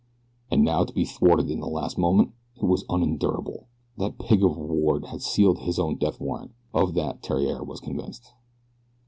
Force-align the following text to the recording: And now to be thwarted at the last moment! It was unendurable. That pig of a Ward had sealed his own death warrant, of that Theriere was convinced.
And 0.49 0.63
now 0.63 0.83
to 0.83 0.91
be 0.91 1.05
thwarted 1.05 1.51
at 1.51 1.59
the 1.59 1.67
last 1.67 1.95
moment! 1.95 2.31
It 2.55 2.63
was 2.65 2.85
unendurable. 2.89 3.67
That 3.99 4.17
pig 4.17 4.43
of 4.43 4.57
a 4.57 4.59
Ward 4.59 5.05
had 5.05 5.21
sealed 5.21 5.59
his 5.59 5.77
own 5.77 5.97
death 5.97 6.19
warrant, 6.19 6.53
of 6.73 6.95
that 6.95 7.21
Theriere 7.21 7.61
was 7.63 7.79
convinced. 7.79 8.33